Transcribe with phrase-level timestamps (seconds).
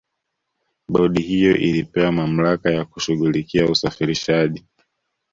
[0.89, 4.65] bodi hiyo ilipewa mamlaka ya kushughulikia usafirishaji